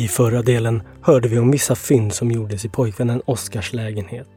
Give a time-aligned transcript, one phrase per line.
[0.00, 4.28] I förra delen hörde vi om vissa fynd som gjordes i pojkvännen Oskars lägenhet.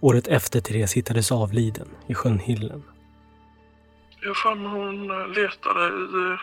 [0.00, 2.82] Året efter Therese hittades avliden i sjön Hillen.
[4.20, 6.36] Jag fann hon letade i...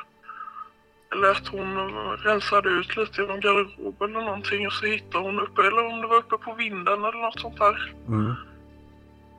[1.12, 1.78] Eller att hon
[2.18, 6.08] rensade ut lite genom garderoben eller någonting och så hittade hon uppe, eller om det
[6.08, 7.94] var uppe på vinden eller något sånt där.
[8.08, 8.32] Mm.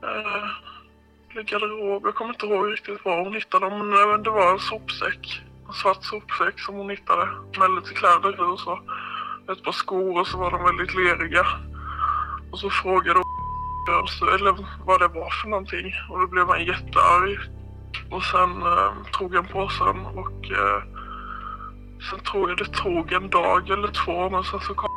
[0.02, 0.50] Eh,
[1.30, 4.52] eller garderob, jag kommer inte ihåg riktigt var hon hittade dem men eh, det var
[4.52, 5.42] en sopsäck.
[5.68, 7.28] En svart sopsäck som hon hittade
[7.58, 8.78] med lite kläder i och så.
[9.52, 11.46] Ett par skor och så var de väldigt leriga.
[12.50, 16.64] Och så frågade hon alltså, eller vad det var för någonting och då blev han
[16.64, 17.38] jättearg.
[18.10, 20.82] Och sen eh, tog han påsen och eh,
[22.10, 24.90] sen tror jag det tog en dag eller två men sen så kom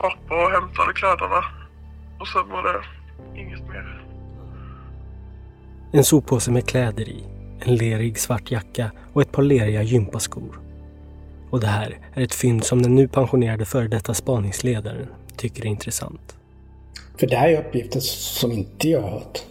[0.00, 1.44] pappa och hämtade kläderna.
[2.20, 2.80] Och sen var det
[3.40, 4.02] inget mer.
[5.92, 7.24] En soppåse med kläder i,
[7.60, 10.65] en lerig svart jacka och ett par leriga gympaskor.
[11.50, 15.66] Och det här är ett fynd som den nu pensionerade före detta spaningsledaren tycker är
[15.66, 16.36] intressant.
[17.18, 19.42] För det här är uppgifter som inte jag har hört.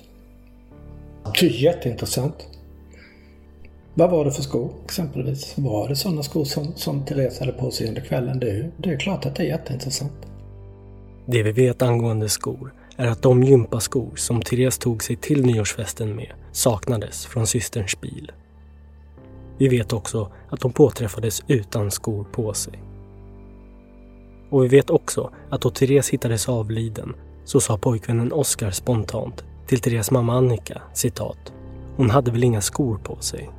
[1.40, 2.48] Det är jätteintressant.
[3.94, 5.54] Vad var det för skor exempelvis?
[5.58, 8.40] Var det sådana skor som, som Therese hade på sig under kvällen?
[8.40, 10.14] Det det är klart att det är jätteintressant.
[11.26, 16.16] Det vi vet angående skor är att de gympaskor som Therese tog sig till nyårsfesten
[16.16, 18.32] med saknades från systerns bil.
[19.58, 22.84] Vi vet också att de påträffades utan skor på sig.
[24.50, 29.80] Och vi vet också att då Therese hittades avliden så sa pojkvännen Oskar spontant till
[29.80, 31.54] Thereses mamma Annika, citat,
[31.96, 33.50] hon hade väl inga skor på sig.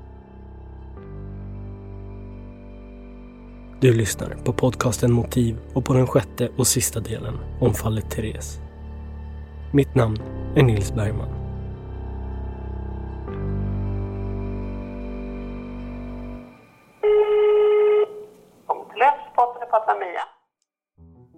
[3.80, 8.60] Du lyssnar på podcasten Motiv och på den sjätte och sista delen om fallet Therese.
[9.72, 10.18] Mitt namn
[10.56, 11.45] är Nils Bergman.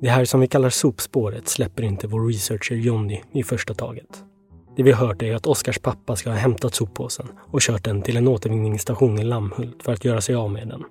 [0.01, 4.25] Det här som vi kallar sopspåret släpper inte vår researcher Jonny i första taget.
[4.77, 8.03] Det vi har hört är att Oskars pappa ska ha hämtat soppåsen och kört den
[8.03, 10.85] till en återvinningsstation i Lammhult för att göra sig av med den.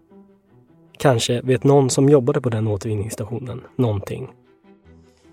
[0.98, 4.28] Kanske vet någon som jobbade på den återvinningsstationen någonting.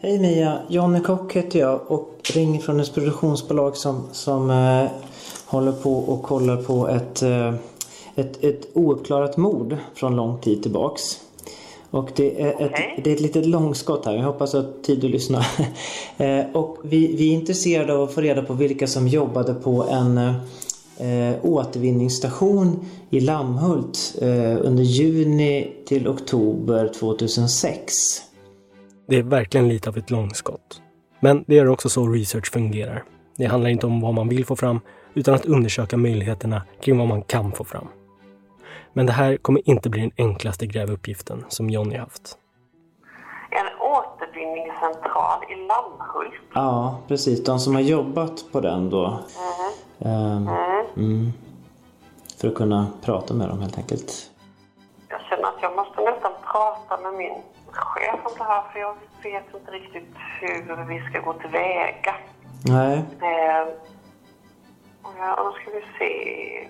[0.01, 4.91] Hej Mia, Jonny Kock heter jag och ringer från ett produktionsbolag som, som eh,
[5.47, 7.55] håller på och kollar på ett, eh,
[8.15, 11.24] ett, ett ouppklarat mord från lång tid tillbaks.
[11.95, 13.01] Och det är, ett, Okej.
[13.05, 15.39] det är ett litet långskott här, jag hoppas att tid att lyssna.
[16.17, 19.85] eh, och vi, vi är intresserade av att få reda på vilka som jobbade på
[19.85, 20.19] en
[20.99, 27.95] eh, återvinningsstation i Lammhult eh, under juni till oktober 2006.
[29.09, 30.83] Det är verkligen lite av ett långskott.
[31.21, 33.05] Men det är också så research fungerar.
[33.37, 34.81] Det handlar inte om vad man vill få fram,
[35.15, 37.89] utan att undersöka möjligheterna kring vad man kan få fram.
[38.97, 42.39] Men det här kommer inte bli den enklaste grävuppgiften som Johnny haft.
[43.51, 46.35] En återvinningscentral i Lammhult.
[46.55, 47.45] Ja, precis.
[47.45, 49.21] De som har jobbat på den då.
[49.99, 50.49] Ehm,
[50.97, 51.33] mm.
[52.41, 54.31] För att kunna prata med dem helt enkelt.
[55.09, 57.35] Jag känner att jag måste nästan prata med min
[57.71, 62.15] chef om det här för jag vet inte riktigt hur vi ska gå tillväga.
[62.65, 63.69] Nej, Eh,
[65.03, 66.69] och ja, då ska vi se.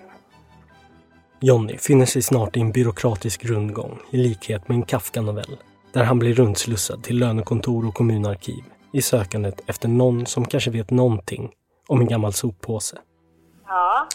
[1.39, 5.57] Johnny finner sig snart i en byråkratisk rundgång i likhet med en Kafka-novell
[5.93, 8.63] där han blir rundslussad till lönekontor och kommunarkiv
[8.93, 11.51] i sökandet efter någon som kanske vet någonting
[11.87, 12.97] om en gammal soppåse.
[13.67, 14.07] Ja,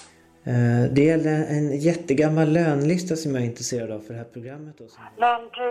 [0.45, 4.75] Eh, det gäller en jättegammal lönlista som jag är intresserad av för det här programmet.
[4.79, 4.85] Då.
[5.17, 5.71] men du,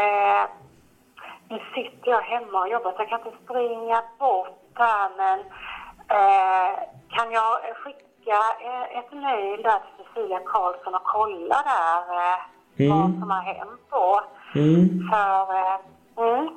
[0.00, 0.44] eh,
[1.50, 5.38] nu sitter jag hemma och jobbar så jag kan inte springa bort här men
[6.18, 6.72] eh,
[7.16, 7.74] kan jag eh,
[8.26, 8.42] skicka
[8.98, 12.16] ett mejl där till Cecilia Karlsson och kolla där
[12.76, 14.24] eh, vad som har hänt då?
[14.54, 15.08] Mm.
[15.10, 15.80] För, eh,
[16.16, 16.48] mm.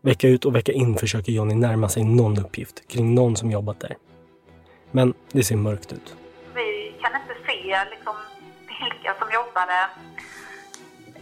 [0.00, 3.80] Vecka ut och vecka in försöker Johnny närma sig någon uppgift kring någon som jobbat
[3.80, 3.96] där.
[4.90, 6.16] Men det ser mörkt ut.
[6.54, 8.14] vi kan inte se liksom,
[8.66, 9.78] vilka som jobbade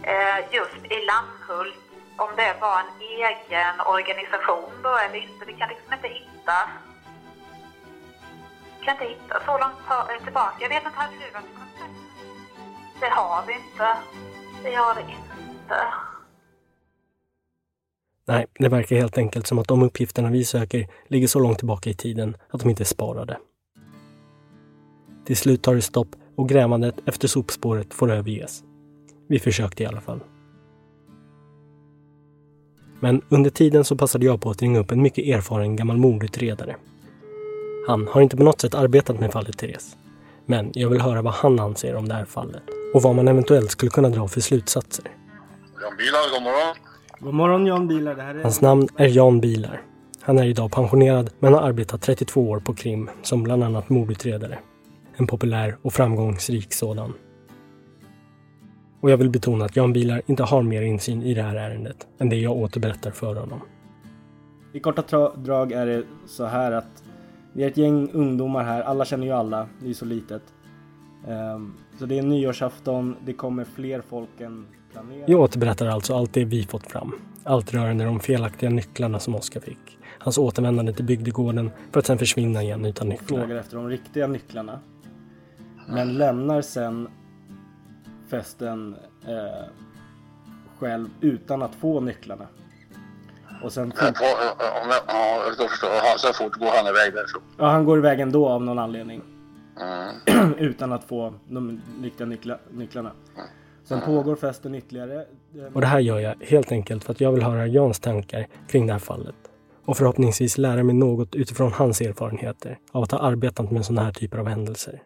[0.03, 1.75] eh, just i Lammhult.
[2.17, 5.45] Om det var en egen organisation då eller inte.
[5.45, 6.53] Vi kan liksom inte hitta
[8.83, 10.55] kan inte hitta så långt eh, tillbaka.
[10.59, 11.95] Jag vet inte, hade du varit i kontakt?
[12.99, 13.87] Det har vi inte.
[14.63, 15.75] Det har vi inte.
[18.27, 21.89] Nej, det verkar helt enkelt som att de uppgifterna vi söker ligger så långt tillbaka
[21.89, 23.37] i tiden att de inte är sparade.
[25.25, 28.63] Till slut tar det stopp och grävandet efter sopspåret får överges.
[29.27, 30.19] Vi försökte i alla fall.
[32.99, 36.75] Men under tiden så passade jag på att ringa upp en mycket erfaren gammal mordutredare.
[37.87, 39.97] Han har inte på något sätt arbetat med fallet Therese.
[40.45, 42.63] Men jag vill höra vad han anser om det här fallet
[42.93, 45.05] och vad man eventuellt skulle kunna dra för slutsatser.
[45.81, 46.75] Jan Bilar, god morgon.
[47.19, 48.15] God morgon Jan Bilar.
[48.15, 48.43] Det här är...
[48.43, 49.81] Hans namn är Jan Bilar.
[50.21, 54.59] Han är idag pensionerad men har arbetat 32 år på krim som bland annat mordutredare.
[55.15, 57.13] En populär och framgångsrik sådan.
[59.01, 62.07] Och jag vill betona att Jan Bilar inte har mer insyn i det här ärendet
[62.19, 63.61] än det jag återberättar för honom.
[64.73, 67.03] I korta drag är det så här att
[67.53, 68.81] vi är ett gäng ungdomar här.
[68.81, 69.67] Alla känner ju alla.
[69.83, 70.43] Det är så litet.
[71.27, 73.15] Ehm, så det är nyårsafton.
[73.25, 75.29] Det kommer fler folk än planerat.
[75.29, 77.11] Jag återberättar alltså allt det vi fått fram.
[77.43, 79.97] Allt rörande de felaktiga nycklarna som Oskar fick.
[80.19, 83.39] Hans återvändande till bygdegården för att sen försvinna igen utan nycklar.
[83.39, 84.79] frågar efter de riktiga nycklarna.
[85.87, 87.07] Men lämnar sen
[88.29, 88.95] festen
[89.27, 89.67] eh,
[90.79, 92.47] själv utan att få nycklarna.
[93.63, 94.23] Och sen Men på,
[94.83, 96.17] om jag, ja, jag förstår.
[96.17, 97.41] Så fort går han iväg därifrån.
[97.57, 99.21] ja, han går iväg ändå av någon anledning.
[99.81, 100.53] Mm.
[100.57, 103.11] utan att få de riktiga nyckla, nycklarna.
[103.83, 105.25] Sen pågår festen ytterligare.
[105.73, 108.87] Och det här gör jag helt enkelt för att jag vill höra Jans tankar kring
[108.87, 109.35] det här fallet.
[109.85, 114.13] Och förhoppningsvis lära mig något utifrån hans erfarenheter av att ha arbetat med sådana här
[114.13, 115.01] typer av händelser.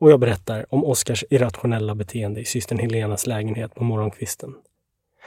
[0.00, 4.54] Och jag berättar om Oskars irrationella beteende i systern Helenas lägenhet på morgonkvisten.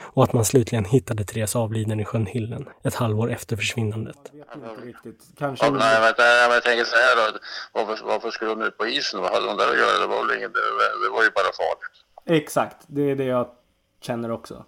[0.02, 4.16] Och att man slutligen hittade Therese avliden i sjön Hillen ett halvår efter försvinnandet.
[4.32, 5.22] Jag vet inte riktigt.
[5.38, 5.66] Kanske...
[5.66, 7.38] Ja, nej, men, nej, men jag tänker så här då.
[7.72, 9.20] Varför, varför skulle hon ut på isen?
[9.20, 9.98] Vad hade hon där att göra?
[9.98, 10.60] Det var väl inget, det,
[11.04, 11.96] det var ju bara farligt.
[12.42, 12.76] Exakt.
[12.86, 13.50] Det är det jag
[14.00, 14.64] känner också.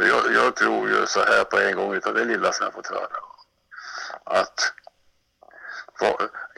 [0.00, 2.86] Jag, jag tror ju så här på en gång utav det lilla som jag fått
[2.86, 3.18] höra.
[4.24, 4.72] Att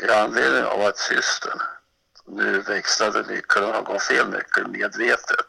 [0.03, 1.59] i anledning av att systern
[2.27, 5.47] nu växlade nyckeln och gav fel nyckel medvetet.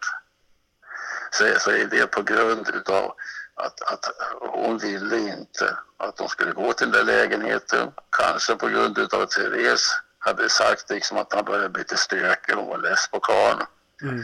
[1.33, 3.15] Så, så är det på grund utav
[3.55, 4.05] att, att
[4.39, 7.91] hon ville inte att de skulle gå till den där lägenheten.
[8.17, 12.53] Kanske på grund utav att Therese hade sagt liksom att han började bli lite stökig,
[12.53, 13.61] hon var less på karln.
[14.01, 14.23] Mm.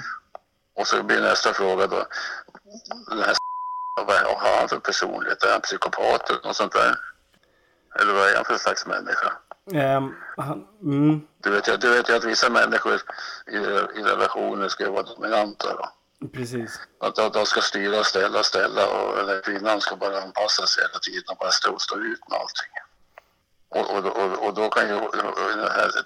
[0.76, 2.06] Och så blir nästa fråga då,
[3.10, 3.36] den här
[4.08, 5.44] vad har han för personlighet?
[5.44, 6.96] Är han psykopat eller något sånt där?
[8.00, 9.34] Eller vad är han för slags människa?
[9.74, 12.94] Ehm, han, mm, Du vet, ju- du vet ju att vissa människor
[13.48, 13.56] i,
[14.00, 15.90] i relationer ska vara dominanta då.
[16.34, 16.80] Precis.
[17.00, 21.00] Att de, de ska styra, ställa, ställa och eller kvinnan ska bara anpassa sig hela
[21.00, 22.72] tiden och bara stå, stå ut med allting.
[23.70, 25.00] Och, och, och, och då kan ju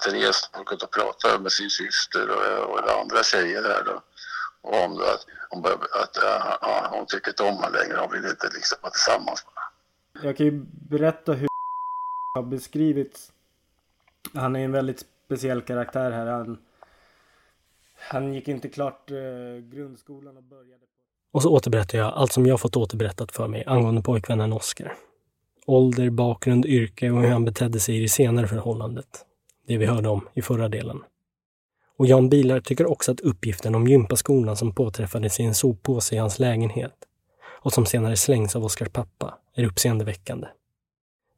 [0.04, 4.04] Therese och prata med sin syster och, och andra tjejer där då.
[4.62, 6.18] Om då att, hon, bör- att
[6.62, 10.28] ja, hon tycker inte om honom längre, hon vill inte liksom vara tillsammans med honom.
[10.28, 10.52] Jag kan ju
[10.90, 11.48] berätta hur
[12.36, 13.32] har beskrivits.
[14.34, 16.26] Han är en väldigt speciell karaktär här.
[16.26, 16.58] Han,
[18.02, 19.18] han gick inte klart eh,
[19.64, 20.88] grundskolan och började på...
[21.32, 24.94] Och så återberättar jag allt som jag fått återberättat för mig angående pojkvännen Oskar.
[25.66, 29.26] Ålder, bakgrund, yrke och hur han betedde sig i det senare förhållandet.
[29.68, 31.04] Det vi hörde om i förra delen.
[31.98, 36.18] Och Jan Bilar tycker också att uppgiften om gympaskolan som påträffades i en soppåse i
[36.18, 36.96] hans lägenhet
[37.62, 40.48] och som senare slängs av Oskars pappa är uppseendeväckande.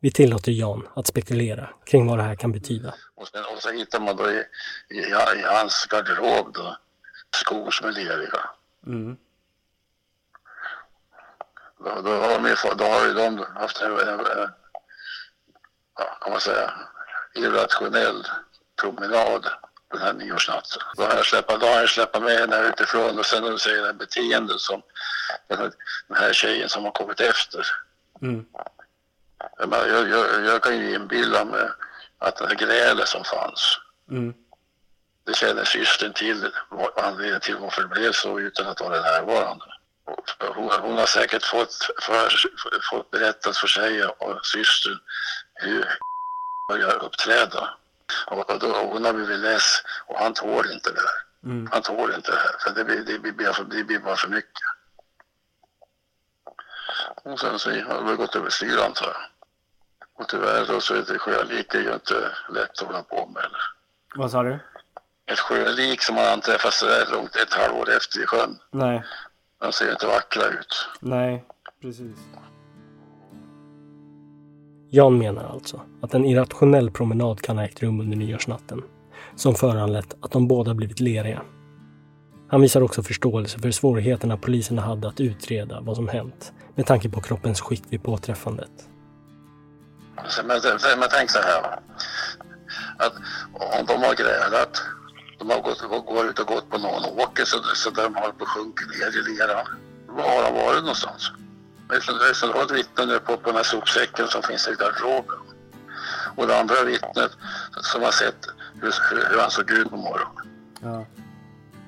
[0.04, 2.94] Vi tillåter Jan att spekulera kring vad det här kan betyda.
[3.16, 4.44] Och, sen, och så hittar man då i,
[4.90, 5.00] i,
[5.40, 6.78] i hans garderob då
[7.36, 8.50] skor som är leriga.
[8.88, 9.18] Mm.
[11.78, 14.50] Då, då, har de, då har ju de haft en, en, en
[15.98, 16.74] ja, kan man säga,
[17.36, 18.24] irrationell
[18.82, 19.48] promenad
[19.92, 20.82] den här nyårsnatten.
[20.98, 23.82] Då har jag släppt, då har jag släppt med henne utifrån och sen du säger
[23.82, 24.82] det här beteendet som
[25.48, 25.72] den här,
[26.08, 27.66] den här tjejen som har kommit efter.
[28.22, 28.46] Mm.
[29.58, 31.70] Jag, jag, jag, kan ju inbilla mig
[32.20, 33.80] att det här grälet som fanns,
[34.12, 34.34] Mm.
[35.26, 36.52] det känner systern till
[36.96, 39.66] anledningen till varför det blev så utan att vara närvarande.
[40.56, 42.30] Hon, hon har säkert fått, för,
[42.90, 45.00] fått berättat för sig och systern
[45.54, 45.98] hur
[46.70, 47.70] börjar uppträda.
[48.26, 51.52] Och, då, hon har blivit less och han tål inte det här.
[51.52, 51.70] Mm.
[51.72, 54.28] Han tål inte det här för det blir, det blir, för, det blir bara för
[54.28, 54.64] mycket.
[57.24, 59.33] Och sen så har det gått överstyr antar jag.
[60.20, 62.14] Och tyvärr då så är det sjölik är ju inte
[62.50, 63.44] lätt att hålla på med.
[63.44, 63.62] Eller?
[64.16, 64.60] Vad sa du?
[65.32, 68.58] Ett sjölik som man anträffar så där långt ett halvår efter i sjön.
[68.72, 69.04] Nej.
[69.62, 70.88] De ser ju inte vackra ut.
[71.00, 71.46] Nej.
[71.82, 72.18] Precis.
[74.90, 78.84] Jan menar alltså att en irrationell promenad kan ha ägt rum under nyårsnatten,
[79.36, 81.42] som föranlett att de båda blivit leriga.
[82.48, 87.10] Han visar också förståelse för svårigheterna poliserna hade att utreda vad som hänt, med tanke
[87.10, 88.72] på kroppens skick vid påträffandet.
[90.44, 90.62] Men,
[91.00, 91.80] men, tänk så här.
[92.98, 93.14] Att
[93.54, 94.82] om de har grälat,
[95.40, 98.88] de har gått, går ut och gått på någon åker så, så de har sjunkit
[98.90, 99.68] ner i leran.
[100.08, 101.32] Var har de varit någonstans?
[102.02, 105.40] Så- det var ett vittne nu på, på den här sopsäcken som finns i garderoben.
[106.36, 107.32] Och det andra vittnet
[107.82, 108.46] som har sett
[108.82, 108.94] hur,
[109.32, 110.48] hur, han såg ut på morgonen.
[110.82, 111.06] Ja.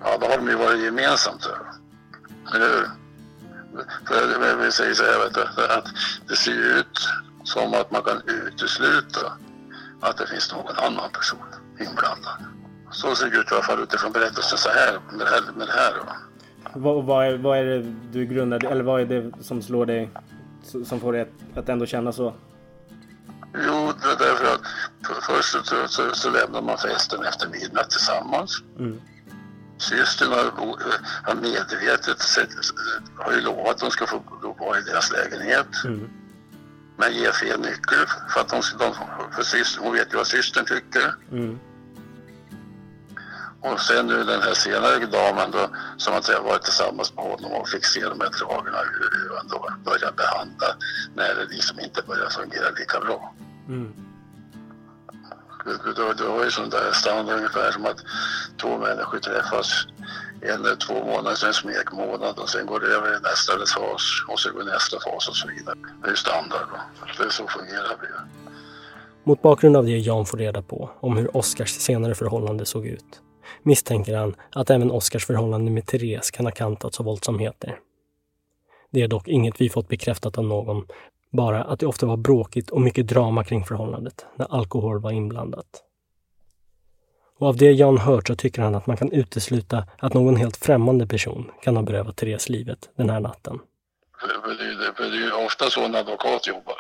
[0.04, 1.50] Ja, då har de ju varit gemensamt.
[2.54, 2.90] Eller hur?
[4.08, 5.86] För vi säger så här, vet du, att
[6.28, 7.10] det ser ut
[7.46, 9.32] som att man kan utesluta
[10.02, 11.40] att det finns någon annan person
[11.80, 12.44] inblandad.
[12.92, 15.42] Så ser det ut i alla fall utifrån berättelsen så här med det här.
[15.58, 16.06] Med det här då.
[16.80, 20.12] Vad, vad, är, vad är det du grundar, eller vad är det som slår dig,
[20.86, 22.34] som får dig att, att ändå känna så?
[23.54, 24.62] Jo, det är därför att
[25.08, 28.64] för, först så, så, så lämnar man festen efter midnatt tillsammans.
[28.80, 29.02] Mm.
[29.78, 30.52] Systern har,
[31.24, 32.50] har medvetet sett,
[33.18, 34.22] har ju lovat att de ska få
[34.60, 35.68] vara i deras lägenhet.
[35.86, 36.10] Mm.
[36.98, 38.62] Men ger fel nyckel för att de
[39.36, 41.16] för systern, hon vet ju vad systern tycker.
[41.32, 41.60] Mm.
[43.62, 47.70] Och sen nu den här senare damen då, som har varit tillsammans med honom och
[47.70, 50.68] fick se de här dragen hur hur han då börjar behandla
[51.16, 53.36] när det liksom inte börjar fungera lika bra.
[53.68, 53.94] Mm.
[55.66, 58.04] Det, det, det var ju sån där standard ungefär som att
[58.62, 59.88] två människor träffas
[60.54, 64.40] en eller två månader, sen smekmånad och sen går det över i nästa fas och
[64.40, 65.78] så går nästa fas och så vidare.
[66.02, 66.68] Det är ju standard.
[66.72, 66.80] Va?
[67.18, 68.22] Det är så fungerar det.
[69.24, 73.22] Mot bakgrund av det Jan får reda på om hur Oskars senare förhållande såg ut
[73.66, 77.80] misstänker han att även Oskars förhållande med Therese kan ha kantats av våldsamheter.
[78.92, 80.86] Det är dock inget vi fått bekräftat av någon,
[81.32, 85.85] bara att det ofta var bråkigt och mycket drama kring förhållandet när alkohol var inblandat.
[87.38, 90.58] Och av det Jan hört så tycker han att man kan utesluta att någon helt
[90.58, 93.60] främmande person kan ha berövat Therese livet den här natten.
[94.20, 96.78] För, för, det, för det är ju ofta så en advokat jobbar.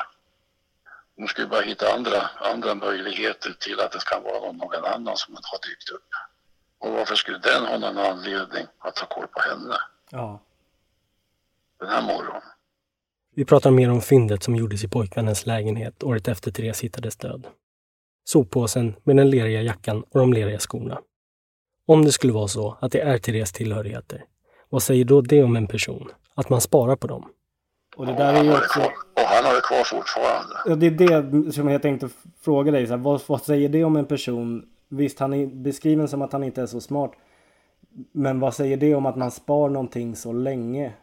[1.17, 5.17] De ska ju bara hitta andra, andra möjligheter till att det kan vara någon annan
[5.17, 6.09] som har dykt upp.
[6.79, 9.75] Och varför skulle den ha någon anledning att ta koll på henne
[10.09, 10.39] Ja.
[11.79, 12.41] den här morgonen?
[13.35, 17.47] Vi pratar mer om fyndet som gjordes i pojkvännens lägenhet året efter Therese hittades död.
[18.29, 20.99] Soppåsen med den leriga jackan och de leriga skorna.
[21.87, 24.23] Om det skulle vara så att det är Therese tillhörigheter,
[24.69, 26.07] vad säger då det om en person?
[26.35, 27.25] Att man sparar på dem?
[27.95, 28.79] Och det Och där är ju också...
[28.79, 30.55] och han har det kvar fortfarande.
[30.65, 32.09] Ja, det är det som jag tänkte
[32.41, 32.87] fråga dig.
[32.87, 34.65] Så här, vad, vad säger det om en person?
[34.89, 37.11] Visst, han är beskriven som att han inte är så smart.
[38.11, 40.93] Men vad säger det om att man spar någonting så länge?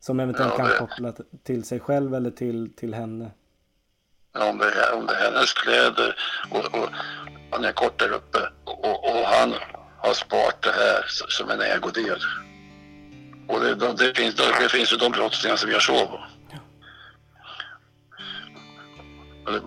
[0.00, 3.30] Som eventuellt Ja, kan det- koppla t- till sig själv eller till, till henne.
[4.38, 6.16] Om det, är, om det hennes kläder
[6.50, 6.88] och, och
[7.50, 9.54] han är kort där uppe och, och, han
[9.98, 12.20] har sparat det här som en ägodel.
[13.48, 16.20] Och det, de- det, finns, det finns ju de brottslingar som gör så.
[19.46, 19.58] Och, det-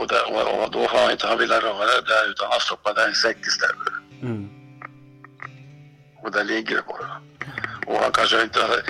[0.00, 2.60] och, där- och, och då har han inte han velat röra det där utan han
[2.60, 3.92] stoppar där i en säck istället.
[4.22, 4.48] Mm.
[6.22, 7.20] Och där ligger det bara.
[7.86, 8.82] Och han kanske inte, hade-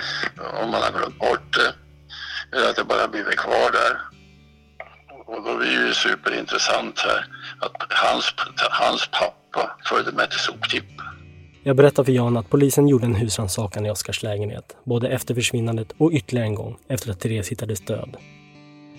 [0.63, 1.73] om man har glömt bort det,
[2.57, 3.99] eller att det bara blivit kvar där.
[5.25, 7.25] Och då blir det superintressant här
[7.59, 8.33] att hans,
[8.69, 11.05] hans pappa följde med till soptippen.
[11.63, 15.93] Jag berättar för Jan att polisen gjorde en husrannsakan i Oskars lägenhet, både efter försvinnandet
[15.97, 18.17] och ytterligare en gång efter att Therese hittades död.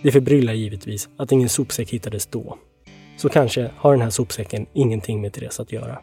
[0.02, 2.59] Det förbryllar givetvis att ingen sopsäck hittades då.
[3.16, 5.99] Så kanske har den här sopsäcken ingenting med Therese att göra.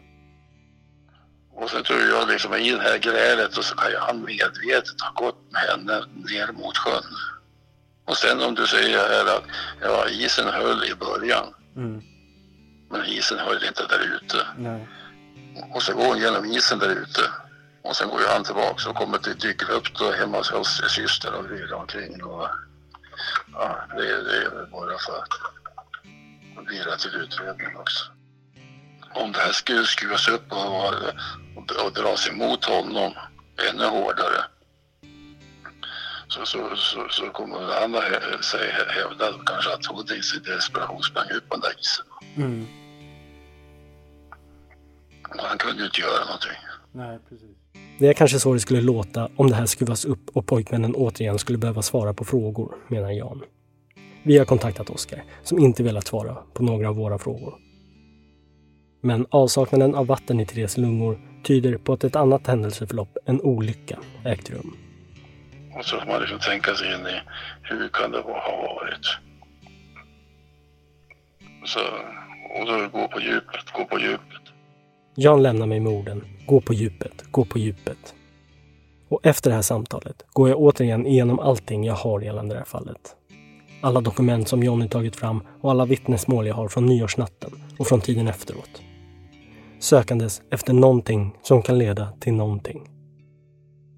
[1.56, 5.26] Och sen tror jag liksom i det här grälet och så kan han medvetet ha
[5.26, 7.02] gått med henne ner mot sjön.
[8.04, 9.44] Och sen om du säger här att
[9.80, 12.02] ja, isen höll i början, Mm.
[12.90, 14.46] men isen höll inte där ute.
[14.58, 14.88] Nej.
[15.74, 17.20] Och så går hon genom isen där ute.
[17.82, 21.34] Och sen går ju han tillbaka och kommer till, dyker upp då hemma hos syster
[21.34, 22.24] och virrar omkring.
[22.24, 22.48] Och,
[23.52, 25.18] ja, det, det är väl bara för
[26.60, 28.04] att virra till utredning också.
[29.14, 30.84] Om det här skulle skruvas upp och,
[31.56, 33.12] och, och dras emot honom
[33.70, 34.44] ännu hårdare
[36.34, 37.92] så, så, så, så kommer han
[38.42, 42.06] säga, hävda kanske att hon i sin desperation sprang ut på den där isen.
[42.36, 42.66] Mm.
[45.22, 46.60] Han kunde ju inte göra någonting.
[46.92, 47.56] Nej, precis.
[47.98, 51.38] Det är kanske så det skulle låta om det här skruvas upp och pojkvännen återigen
[51.38, 53.42] skulle behöva svara på frågor, menar Jan.
[54.22, 57.54] Vi har kontaktat Oskar, som inte velat svara på några av våra frågor.
[59.00, 63.98] Men avsaknaden av vatten i Therese lungor tyder på att ett annat händelseförlopp, en olycka,
[64.24, 64.76] ägt rum.
[65.76, 67.20] Och så får man liksom tänka sig in i
[67.62, 69.06] hur kan det ha varit.
[71.64, 71.80] Så,
[72.60, 74.42] och då gå på djupet, gå på djupet.
[75.14, 78.14] Jan lämnar mig med orden Gå på djupet, gå på djupet.
[79.08, 82.64] Och efter det här samtalet går jag återigen igenom allting jag har gällande det här
[82.64, 83.16] fallet.
[83.80, 88.00] Alla dokument som Jonny tagit fram och alla vittnesmål jag har från nyårsnatten och från
[88.00, 88.82] tiden efteråt.
[89.78, 92.93] Sökandes efter någonting som kan leda till någonting.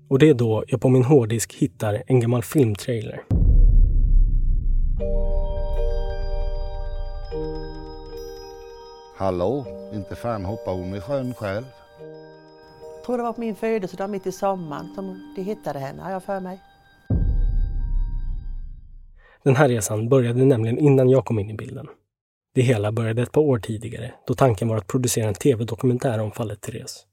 [0.08, 3.22] Och det är då jag på min hårddisk hittar en gammal filmtrailer.
[9.16, 11.64] Hallå, inte fan hoppar hon i sjön själv.
[13.06, 16.24] tror det var på min födelsedag mitt i sommaren som de hittade henne, har jag
[16.24, 16.60] för mig.
[19.42, 21.86] Den här resan började nämligen innan jag kom in i bilden.
[22.54, 26.32] Det hela började ett par år tidigare då tanken var att producera en tv-dokumentär om
[26.32, 27.05] fallet Therese.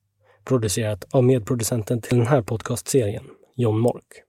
[0.45, 3.23] Producerat av medproducenten till den här podcastserien,
[3.55, 4.23] John Mork.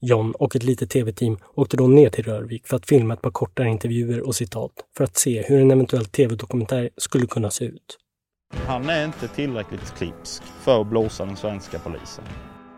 [0.00, 3.30] John och ett litet tv-team åkte då ner till Rörvik för att filma ett par
[3.30, 7.98] kortare intervjuer och citat för att se hur en eventuell tv-dokumentär skulle kunna se ut.
[8.54, 12.24] Han är inte tillräckligt klipsk för att blåsa den svenska polisen.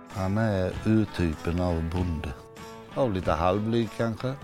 [0.09, 2.28] Han är urtypen av bonde.
[2.94, 4.35] Och lite halvblyg kanske.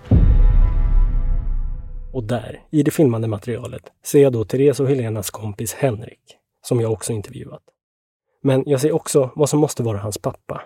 [2.13, 6.81] Och där, i det filmade materialet, ser jag då Therese och Helenas kompis Henrik, som
[6.81, 7.61] jag också intervjuat.
[8.43, 10.61] Men jag ser också vad som måste vara hans pappa.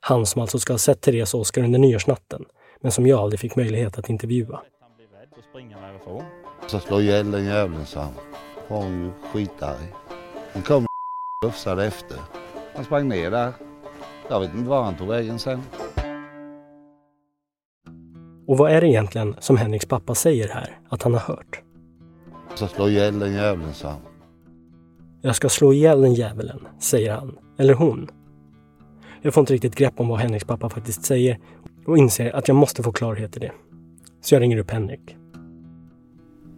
[0.00, 2.44] Han som alltså ska ha sett Therese och Oskar under nyårsnatten,
[2.80, 4.60] men som jag aldrig fick möjlighet att intervjua.
[6.66, 8.12] Så slår ihjäl den jäveln sa han.
[8.68, 9.94] Var hon ju skitarg.
[10.52, 12.18] Hon kom och lufsade efter.
[12.74, 13.52] Han sprang ner där.
[14.28, 15.62] Jag vet inte var han tog vägen sen.
[18.46, 21.62] Och vad är det egentligen som Henriks pappa säger här att han har hört?
[22.54, 24.00] Så slår ihjäl den jäveln sa han.
[25.28, 27.38] Jag ska slå ihjäl den djävulen, säger han.
[27.58, 28.08] Eller hon.
[29.22, 31.38] Jag får inte riktigt grepp om vad Henriks pappa faktiskt säger
[31.86, 33.52] och inser att jag måste få klarhet i det.
[34.20, 35.16] Så jag ringer upp Henrik.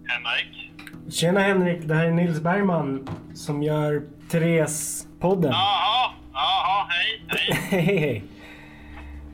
[0.06, 0.72] Henrik?
[1.12, 5.50] Tjena Henrik, det här är Nils Bergman som gör Therese-podden.
[5.50, 7.56] Jaha, jaha, hej, hej.
[7.84, 8.24] Hej hej.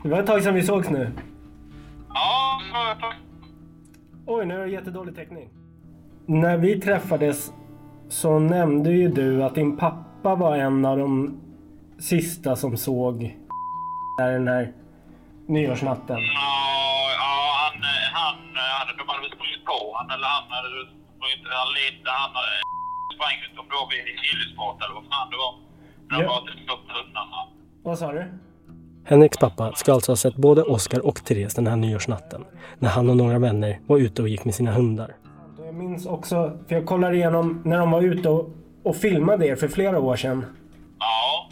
[0.02, 1.10] Det var ett tag sedan vi sågs nu.
[2.08, 3.12] Ja, så- så-
[4.26, 5.48] Oj, nu har jag jättedålig täckning.
[6.26, 7.52] När vi träffades
[8.08, 11.40] så nämnde ju du att din pappa var en av de
[11.98, 13.36] sista som såg
[14.18, 14.72] där den här
[15.46, 16.16] nyårsnatten.
[16.16, 17.82] ja, ja, han,
[18.12, 18.34] han,
[18.78, 20.68] han, de hade väl sprungit på han eller han hade
[21.16, 22.30] sprungit, han lite, han
[23.16, 25.54] sprang ut och då vid Hillesport eller vad fan det var.
[26.10, 26.28] De Ja.
[26.32, 26.58] var till
[26.96, 27.40] hundarna.
[27.82, 28.24] Vad sa du?
[29.04, 32.44] Henriks pappa ska alltså ha sett både Oskar och Therese den här nyårsnatten,
[32.78, 35.14] när han och några vänner var ute och gick med sina hundar.
[35.76, 38.50] Minns också, för jag kollar igenom när de var ute och,
[38.82, 40.44] och filmade er för flera år sedan.
[40.98, 41.48] Ja,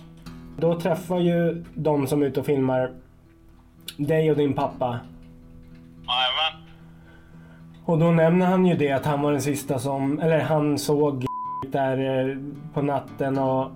[0.59, 2.91] Då träffar ju de som är ute och filmar
[3.97, 4.87] dig och din pappa.
[6.07, 6.69] jajamän.
[7.85, 11.25] Och då nämner han ju det att han var den sista som, eller han såg
[11.73, 12.37] där eh,
[12.75, 13.71] på natten och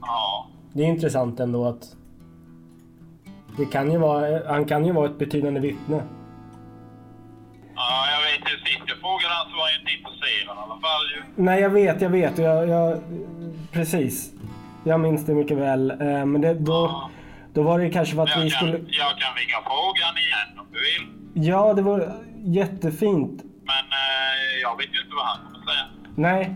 [0.00, 0.46] Ja.
[0.72, 1.96] det är intressant ändå att
[3.56, 6.02] det kan ju vara, han kan ju vara ett betydande vittne.
[11.36, 12.38] Nej, jag vet, jag vet.
[12.38, 12.98] Jag, jag,
[13.72, 14.32] precis.
[14.84, 15.90] Jag minns det mycket väl.
[15.90, 17.10] Eh, Men det, då,
[17.52, 18.72] då var det kanske för att vi Jag skulle...
[18.72, 21.46] kan, jag kan ringa frågan igen om du vill.
[21.48, 22.12] Ja, det var
[22.44, 23.42] jättefint.
[23.42, 25.86] Men eh, jag vet ju inte vad han kommer säga.
[26.14, 26.54] Nej.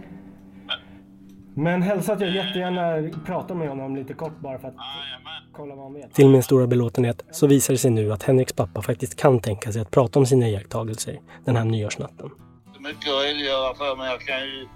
[1.55, 4.75] Men hälsa att jag jättegärna pratar med honom lite kort bara för att
[5.53, 6.14] kolla vad han vet.
[6.14, 9.73] Till min stora belåtenhet så visar det sig nu att Henriks pappa faktiskt kan tänka
[9.73, 12.31] sig att prata om sina iakttagelser den här nyårsnatten.
[12.88, 14.68] Är mycket att redogöra för men jag kan ju...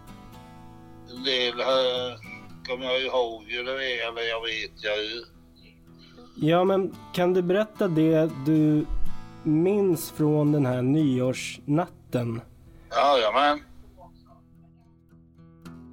[1.11, 2.18] En del eh,
[2.68, 5.22] kommer jag ihåg ju, det vet, eller jag vet jag ju.
[6.37, 8.87] Ja, men kan du berätta det du
[9.42, 12.40] minns från den här nyårsnatten?
[12.90, 13.61] Jajamän.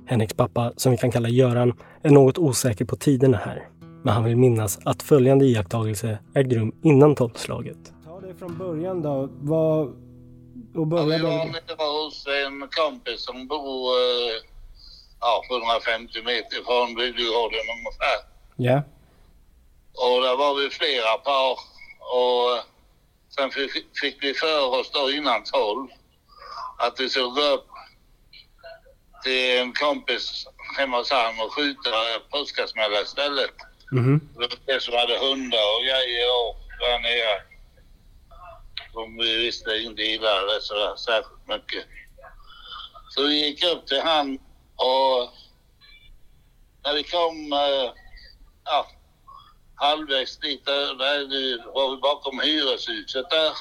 [0.06, 3.70] Henriks pappa, som vi kan kalla Göran, är något osäker på tiderna här.
[4.04, 7.94] Men han vill minnas att följande iakttagelse ägde rum innan tolvslaget.
[8.06, 9.30] Ta det från början då.
[9.42, 10.09] Vad...
[10.76, 11.46] Och Ja, börja vi var där.
[11.46, 14.36] nere hos en kompis som bor eh,
[15.20, 18.20] ja, 150 meter från bygdegården ungefär.
[18.58, 18.84] Ja.
[19.94, 21.52] Och där var vi flera par.
[22.00, 22.64] Och
[23.36, 25.88] sen fick, fick vi för oss då innan tolv
[26.78, 27.68] att vi skulle gå upp
[29.24, 30.46] till en kompis
[30.78, 31.90] hemma hos han och skjuta
[32.32, 33.52] påskasmällar istället.
[33.92, 37.42] Det var det som hade hundar och grejer och där nere.
[39.00, 41.86] Som vi visste inte gillade så särskilt mycket.
[43.10, 44.40] Så vi gick upp till han
[44.76, 45.30] och
[46.84, 47.92] när vi kom eh,
[48.66, 48.88] ja,
[49.76, 53.52] halvvägs dit, där, där var vi bakom hyreshuset där.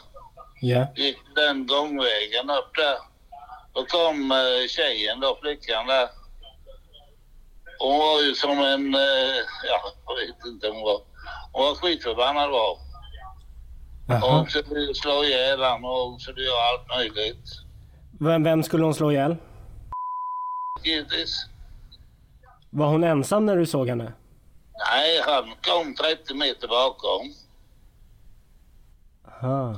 [0.61, 0.87] Ja.
[0.97, 2.99] Gick den gångvägen upp där.
[3.75, 6.09] Då kom eh, tjejen då, flickan där.
[7.79, 11.01] Hon var ju som en, eh, ja, jag vet inte hon var.
[11.53, 12.88] Hon var skitförbannad var
[14.09, 17.45] Hon skulle slå ihjäl han och skulle göra allt möjligt.
[18.21, 19.37] Vem, vem skulle hon slå ihjäl?
[20.85, 21.47] Givetvis.
[22.71, 24.13] Var hon ensam när du såg henne?
[24.93, 27.35] Nej, han kom 30 meter bakom.
[29.43, 29.75] Aha.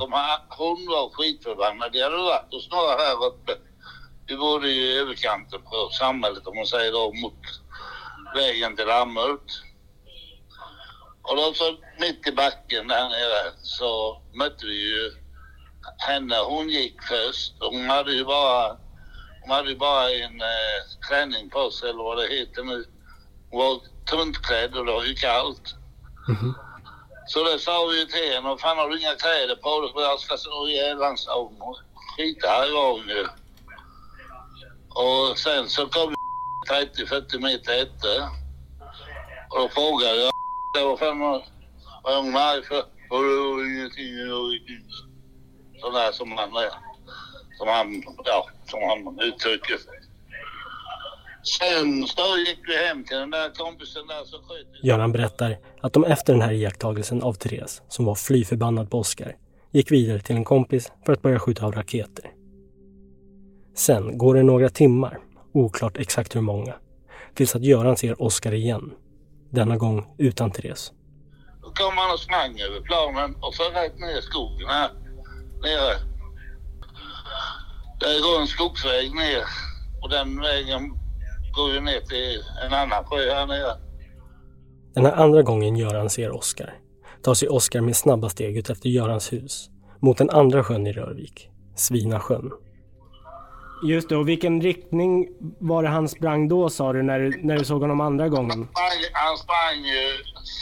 [0.49, 1.93] Hon var skitförbannad.
[1.93, 3.53] Det hade varit hos några här uppe.
[4.27, 7.43] Vi bodde ju i överkanten på samhället om man säger då mot
[8.35, 9.63] vägen till Lammhult.
[11.23, 15.13] Och då så mitt i backen där nere så mötte vi ju
[15.99, 16.37] henne.
[16.37, 17.55] Hon gick först.
[17.61, 18.77] Hon hade ju bara,
[19.43, 22.85] hon hade ju bara en eh, klänning på sig eller vad det heter nu.
[23.51, 23.81] Hon var
[24.11, 25.75] tuntklädd och det var ju kallt.
[27.27, 28.59] Så det sa vi ju till henne.
[28.59, 31.77] Fan har du inga kläder på dig för jag ska slå ihjäl han sa hon.
[32.17, 33.27] Skitarg var hon ju.
[34.89, 36.15] Och sen så kom
[36.71, 38.23] 30-40 meter efter.
[39.51, 40.40] Och då frågade jag
[40.75, 41.45] jag var var år.
[42.05, 42.77] är hon arg för?
[42.77, 45.81] Det var ingenting, det typ där.
[45.81, 46.71] Sådär som han är.
[47.59, 50.01] Som han, ja, som han uttrycker sig.
[51.59, 54.85] Sen så gick vi hem till den där kompisen där som sköt.
[54.85, 58.99] Göran berättar att de efter den här iakttagelsen av Therese, som var fly förbannad på
[58.99, 59.37] Oskar,
[59.71, 62.31] gick vidare till en kompis för att börja skjuta av raketer.
[63.75, 65.19] Sen går det några timmar,
[65.53, 66.75] oklart exakt hur många,
[67.35, 68.93] tills att Göran ser Oskar igen.
[69.51, 70.93] Denna gång utan Therese.
[71.63, 74.91] Då kom han och sprang över planen och så rätt ner i skogen här
[75.63, 75.95] nere.
[78.01, 79.43] Det går en skogsväg ner
[80.03, 80.93] och den vägen
[81.57, 83.77] går ju ner till en annan sjö här nere.
[84.95, 86.75] Den här andra gången Göran ser Oskar
[87.23, 90.93] tar sig Oskar med snabba steg ut efter Görans hus mot den andra sjön i
[90.93, 92.51] Rörvik, Svinasjön.
[93.83, 95.29] Just det, och vilken riktning
[95.61, 98.69] var det han sprang då sa du när, du- när du såg honom andra gången?
[98.73, 100.05] sprang, han sprang ju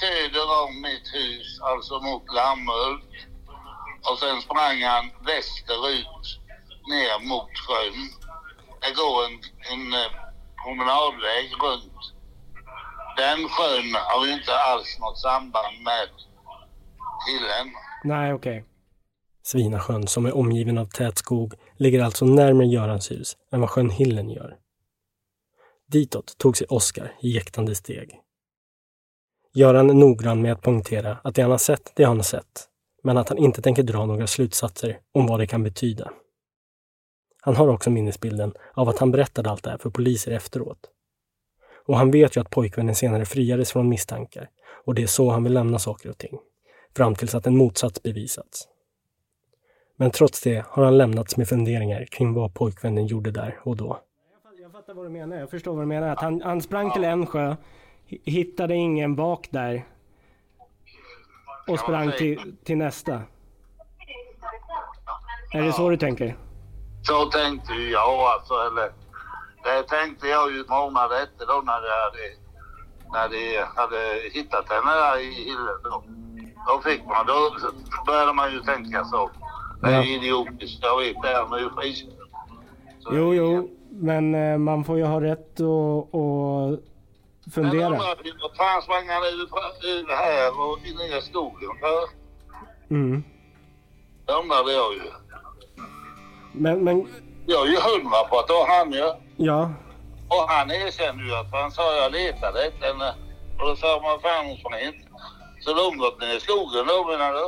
[0.01, 3.05] söder om mitt hus, alltså mot Lammhult.
[4.11, 6.25] Och sen sprang han västerut
[6.93, 7.99] ner mot sjön.
[8.83, 9.35] Det går en,
[9.73, 10.11] en eh,
[10.65, 11.99] promenadväg runt.
[13.17, 16.09] Den sjön har ju inte alls något samband med
[17.27, 17.67] Hillen.
[18.05, 18.65] Nej, okej.
[19.43, 23.91] Svinasjön, som är omgiven av tät skog, ligger alltså närmare Görans hus än vad sjön
[23.91, 24.57] Hillen gör.
[25.87, 28.21] Ditåt tog sig Oskar i jäktande steg.
[29.55, 32.69] Göran är noggrann med att poängtera att det han har sett, det har han sett,
[33.03, 36.13] men att han inte tänker dra några slutsatser om vad det kan betyda.
[37.41, 40.79] Han har också minnesbilden av att han berättade allt det här för poliser efteråt.
[41.87, 44.51] Och han vet ju att pojkvännen senare friades från misstankar
[44.85, 46.39] och det är så han vill lämna saker och ting,
[46.97, 48.69] fram tills att en motsats bevisats.
[50.01, 54.01] Men trots det har han lämnats med funderingar kring vad pojkvännen gjorde där och då.
[54.63, 55.37] Jag fattar vad du menar.
[55.37, 56.09] Jag förstår vad du menar.
[56.09, 57.57] Att han, han sprang till en sjö,
[58.09, 59.85] hi- hittade ingen bak där
[61.69, 63.23] och sprang till, till nästa.
[65.55, 66.37] Är det så du tänker?
[67.03, 68.91] Så tänkte ju jag alltså, eller
[69.65, 72.25] det tänkte jag ju månader efter då när de hade,
[73.13, 75.83] när de hade hittat henne där i Hillen.
[75.85, 76.05] Då,
[76.67, 77.51] då fick man, då
[78.07, 79.31] började man ju tänka så.
[79.81, 82.07] Det är idiotiskt, jag vet det, han är ju frisk.
[83.11, 86.81] Jo, jo, men eh, man får ju ha rätt att att
[87.45, 87.89] Men fundera.
[88.25, 92.01] ju, vad fan sprang han över här och in i skogen för?
[92.95, 93.25] Mm.
[94.27, 95.01] Det undrade jag ju.
[96.53, 97.09] Men, men,
[97.47, 99.13] Jag är ju hundra på att det var han ju.
[99.37, 99.73] ja.
[100.31, 103.15] Och han erkände ju att han sa jag letade efter henne.
[103.59, 105.09] Och då sa man fan hon sprang inte.
[105.61, 107.47] Så de gått ner i skogen då menar du?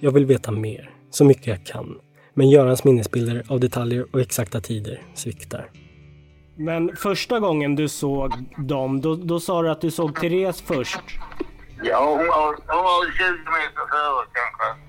[0.00, 1.98] Jag vill veta mer, så mycket jag kan.
[2.34, 5.70] Men Görans minnesbilder av detaljer och exakta tider sviktar.
[6.56, 8.32] Men första gången du såg
[8.68, 11.00] dem, då, då sa du att du såg Therese först.
[11.82, 14.80] Ja hon var, hon var 20 meter före kanske.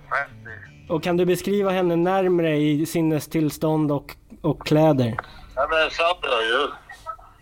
[0.86, 0.94] 50.
[0.94, 5.18] Och kan du beskriva henne närmre i sinnestillstånd och, och kläder?
[5.56, 6.68] Ja det sa jag ju.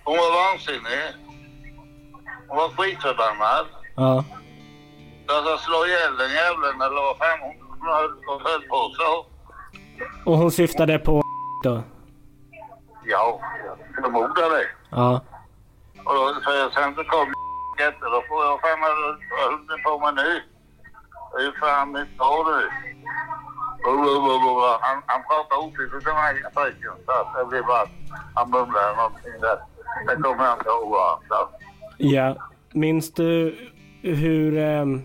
[0.04, 1.04] Hon var vansinnig.
[2.48, 3.66] Hon var skitförbannad.
[3.96, 4.26] Ja.
[5.30, 9.26] Ska slå ihjäl den jävlen eller vad fan hon höll, på så.
[10.26, 11.22] Och hon syftade på
[11.64, 11.84] då?
[13.06, 13.40] Ja,
[13.96, 14.68] jag förmodar det.
[14.90, 15.22] Ja.
[16.06, 17.34] Och då, jag sen så kom
[17.80, 18.92] efter, då får jag fan vad
[19.40, 20.42] höll ni på med nu?
[21.32, 22.70] Det är ju fan mitt bra nu.
[24.82, 27.88] Han, han pratade otydligt till mig, pojken, så att det blev bara
[28.36, 29.60] han mumlade någonting där.
[30.08, 30.98] Det kommer jag inte ihåg.
[31.98, 32.36] Ja.
[32.74, 33.58] Minns du
[34.02, 35.02] hur, ehm,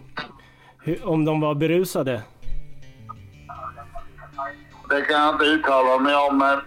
[0.83, 1.09] hur...
[1.09, 2.22] Om de var berusade?
[4.88, 6.61] Det kan jag inte uttala mig om, men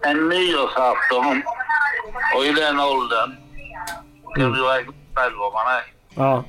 [0.00, 1.42] en nyårsafton
[2.36, 3.36] och i den åldern
[4.34, 5.84] kan du räkna själv vad man är.
[6.14, 6.44] Ja.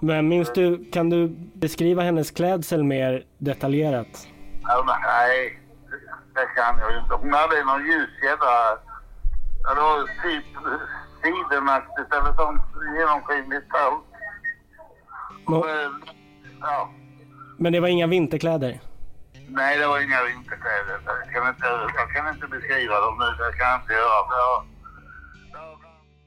[0.00, 4.28] Men minns du, kan du beskriva hennes klädsel mer detaljerat?
[5.02, 5.60] Nej,
[6.34, 7.14] det kan jag ju inte.
[7.14, 8.78] Hon hade någon ljus jävla...
[9.74, 10.44] Det var typ
[11.26, 12.62] sidenaktigt eller sånt
[12.98, 14.04] genomskinligt talt.
[15.48, 15.92] Nå- Men,
[16.60, 16.90] Ja,
[17.58, 18.80] Men det var inga vinterkläder?
[19.48, 21.00] nej, det var inga vinterkläder.
[21.06, 23.26] Jag kan inte, jag kan inte beskriva dem nu.
[23.44, 24.26] Det kan jag inte göra.
[24.30, 24.64] Jag,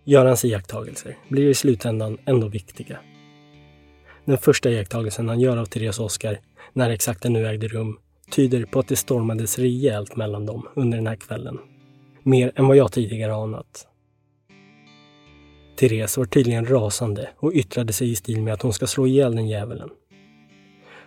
[0.04, 2.98] Görans iakttagelser blir i slutändan ändå viktiga.
[4.26, 6.38] Den första iakttagelsen han gör av Therese och Oskar,
[6.74, 7.98] när exakt det nu ägde rum,
[8.32, 11.60] tyder på att det stormades rejält mellan dem under den här kvällen.
[12.24, 13.88] Mer än vad jag tidigare anat.
[15.80, 19.36] Therese var tydligen rasande och yttrade sig i stil med att hon ska slå ihjäl
[19.36, 19.90] den djävulen.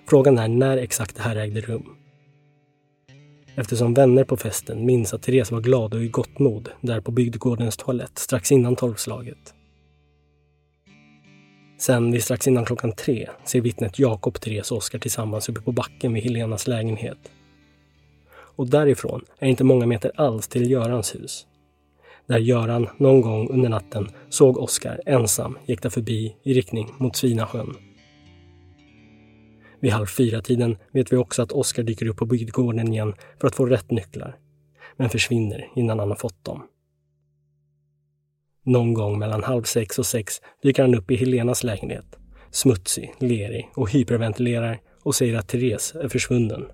[0.08, 1.96] Frågan är när exakt det här ägde rum.
[3.54, 7.11] Eftersom vänner på festen minns att Therese var glad och i gott mod där på
[7.11, 9.54] bygdegårdens toalett strax innan tolvslaget.
[11.78, 15.72] Sen vid strax innan klockan tre ser vittnet Jakob, Therese och Oskar tillsammans uppe på
[15.72, 17.18] backen vid Helenas lägenhet.
[18.32, 21.46] Och därifrån är det inte många meter alls till Görans hus.
[22.26, 27.76] Där Göran någon gång under natten såg Oskar ensam jäkta förbi i riktning mot Svinasjön.
[29.80, 33.54] Vid halv fyra-tiden vet vi också att Oskar dyker upp på bygdgården igen för att
[33.54, 34.37] få rätt nycklar,
[34.96, 36.66] men försvinner innan han har fått dem.
[38.64, 42.16] Någon gång mellan halv sex och sex dyker han upp i Helenas lägenhet.
[42.50, 46.66] Smutsig, lerig och hyperventilerar och säger att Therese är försvunnen.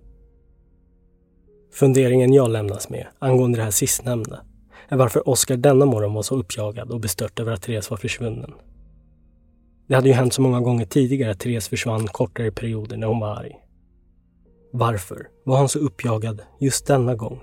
[1.73, 4.45] Funderingen jag lämnas med angående det här sistnämnda
[4.89, 8.55] är varför Oskar denna morgon var så uppjagad och bestört över att Therese var försvunnen.
[9.87, 13.21] Det hade ju hänt så många gånger tidigare att Therese försvann kortare perioder när hon
[13.21, 13.57] var arg.
[14.73, 17.41] Varför var han så uppjagad just denna gång?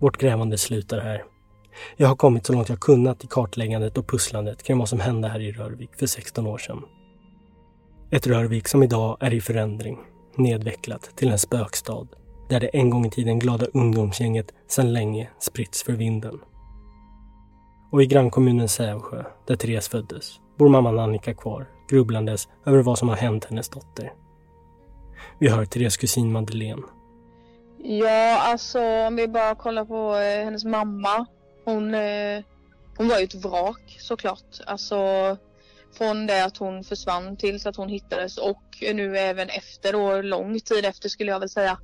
[0.00, 1.24] Vårt grävande slutar här.
[1.96, 5.28] Jag har kommit så långt jag kunnat i kartläggandet och pusslandet kring vad som hände
[5.28, 6.82] här i Rörvik för 16 år sedan.
[8.10, 9.98] Ett Rörvik som idag är i förändring,
[10.36, 12.06] nedvecklat till en spökstad
[12.52, 16.40] där det en gång i tiden glada ungdomsgänget sedan länge spritts för vinden.
[17.92, 23.08] Och i grannkommunen Sävsjö, där Therese föddes, bor mamman Annika kvar, grubblandes över vad som
[23.08, 24.12] har hänt hennes dotter.
[25.38, 26.82] Vi hör Therese kusin Madeleine.
[27.78, 31.26] Ja, alltså om vi bara kollar på eh, hennes mamma.
[31.64, 32.42] Hon, eh,
[32.96, 34.60] hon var ju ett vrak såklart.
[34.66, 34.96] Alltså
[35.98, 38.62] från det att hon försvann tills att hon hittades och
[38.94, 41.78] nu även efter då, lång tid efter skulle jag väl säga.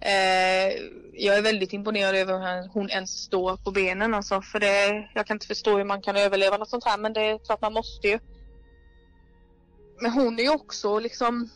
[0.00, 0.72] Eh,
[1.12, 5.26] jag är väldigt imponerad över hur hon ens står på benen alltså, för det, jag
[5.26, 7.72] kan inte förstå hur man kan överleva något sånt här men det är klart man
[7.72, 8.18] måste ju.
[10.00, 11.48] Men hon är ju också liksom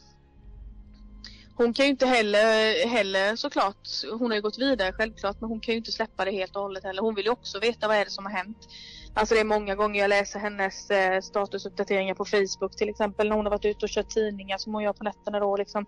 [1.57, 5.61] hon kan ju inte heller, heller såklart, hon har ju gått vidare självklart men hon
[5.61, 7.02] kan ju inte släppa det helt och hållet heller.
[7.02, 8.59] Hon vill ju också veta vad är det som har hänt.
[9.16, 13.37] Alltså det är många gånger jag läser hennes eh, statusuppdateringar på Facebook till exempel när
[13.37, 15.87] hon har varit ute och kört tidningar som hon gör på nätterna då liksom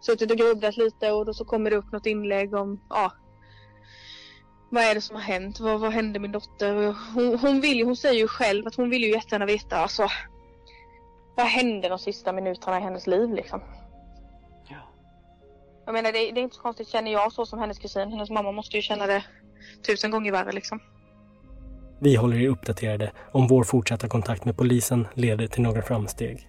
[0.00, 3.12] suttit och grubblat lite och då så kommer det upp något inlägg om ja,
[4.70, 5.60] vad är det som har hänt?
[5.60, 6.96] Vad, vad hände min dotter?
[7.14, 10.08] Hon, hon, vill hon säger ju själv att hon vill ju jättegärna veta alltså
[11.34, 13.60] vad hände de sista minuterna i hennes liv liksom?
[14.68, 14.76] Ja.
[15.86, 18.12] Jag menar det, det är inte så konstigt känner jag så som hennes kusin.
[18.12, 19.24] Hennes mamma måste ju känna det
[19.86, 20.80] tusen gånger värre liksom.
[22.04, 26.48] Vi håller er uppdaterade om vår fortsatta kontakt med polisen leder till några framsteg.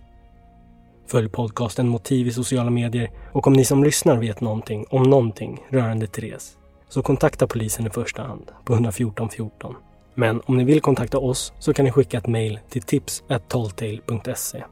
[1.07, 5.65] Följ podcasten Motiv i sociala medier och om ni som lyssnar vet någonting om någonting
[5.69, 6.57] rörande Therese
[6.89, 9.75] så kontakta polisen i första hand på 114 14.
[10.15, 14.63] Men om ni vill kontakta oss så kan ni skicka ett mejl till tips.talltale.se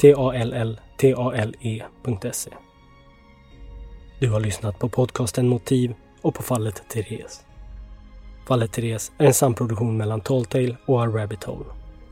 [0.00, 1.30] T-A-L-L-T-A-L-E.se
[4.20, 7.44] Du har lyssnat på podcasten Motiv och på fallet Therese.
[8.46, 11.64] Fallet Therese är en samproduktion mellan Talltale och A Rabbit Hole.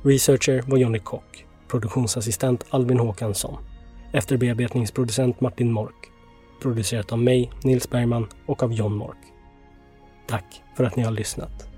[0.02, 3.56] Researcher var Johnny Kock produktionsassistent Albin Håkansson,
[4.12, 6.10] efterbearbetningsproducent Martin Mork,
[6.62, 9.18] producerat av mig, Nils Bergman och av John Mork.
[10.28, 11.69] Tack för att ni har lyssnat.